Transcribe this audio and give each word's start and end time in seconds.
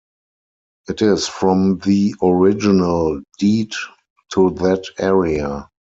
It 0.89 1.03
is 1.03 1.27
from 1.27 1.77
the 1.77 2.15
original 2.23 3.21
deed 3.39 3.71
to 4.31 4.49
that 4.49 4.83
area. 4.97 5.69